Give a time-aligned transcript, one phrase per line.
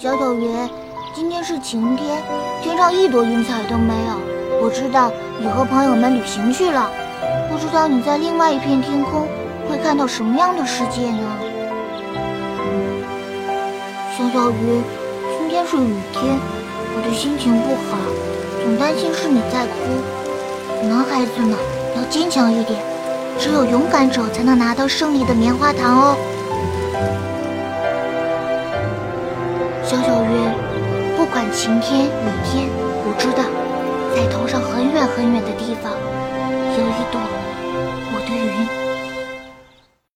[0.00, 0.48] 小小云，
[1.12, 2.22] 今天是晴天，
[2.62, 4.62] 天上一朵云彩都没有。
[4.62, 6.88] 我知道你和朋友们旅行去了，
[7.50, 9.26] 不知道你在另外一片天空
[9.68, 11.26] 会看到什么样的世界呢？
[14.16, 14.80] 小小鱼，
[15.36, 16.38] 今天是雨天，
[16.94, 17.98] 我的心情不好，
[18.62, 20.86] 总担心是你在哭。
[20.86, 21.56] 男孩子呢，
[21.96, 22.78] 要坚强一点，
[23.36, 26.16] 只有勇敢者才能拿到胜利的棉花糖哦。
[29.88, 32.68] 小小曰，不管晴天雨天，
[33.08, 33.42] 我知道，
[34.14, 35.90] 在头上很远很远的地方，